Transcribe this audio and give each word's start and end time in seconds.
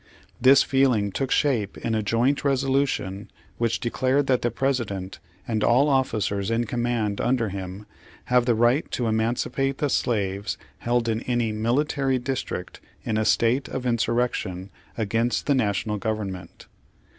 This 0.41 0.63
feeling 0.63 1.11
took 1.11 1.29
shape 1.29 1.77
in 1.77 1.93
a 1.93 2.01
joint 2.01 2.43
resolution 2.43 3.29
which 3.59 3.79
de 3.79 3.91
clared 3.91 4.25
that 4.25 4.41
the 4.41 4.49
President 4.49 5.19
and 5.47 5.63
all 5.63 5.89
officers 5.89 6.49
in 6.49 6.65
com 6.65 6.81
mand 6.81 7.21
under 7.21 7.49
him, 7.49 7.85
have 8.25 8.47
the 8.47 8.55
right 8.55 8.89
to 8.93 9.05
emancipate 9.05 9.77
the 9.77 9.91
slaves 9.91 10.57
held 10.79 11.07
in 11.07 11.21
any 11.29 11.51
"military 11.51 12.17
district 12.17 12.81
in 13.03 13.15
a 13.15 13.25
State 13.25 13.67
of 13.67 13.85
insurrection 13.85 14.71
against 14.97 15.45
the 15.45 15.53
National 15.53 15.99
Government." 15.99 16.65